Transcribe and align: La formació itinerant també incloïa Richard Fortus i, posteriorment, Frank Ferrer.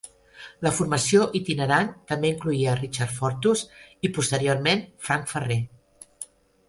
La 0.67 0.69
formació 0.75 1.25
itinerant 1.39 1.91
també 2.11 2.31
incloïa 2.33 2.73
Richard 2.79 3.13
Fortus 3.19 3.63
i, 3.81 4.11
posteriorment, 4.17 4.83
Frank 5.09 5.31
Ferrer. 5.35 5.63